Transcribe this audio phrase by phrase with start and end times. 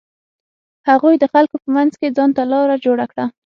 [0.89, 3.25] هغې د خلکو په منځ کښې ځان ته لاره جوړه کړه.